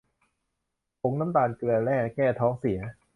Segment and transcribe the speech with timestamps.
[1.01, 2.79] ผงน้ำตาลเกลือแร่ แก้ท้องเสีย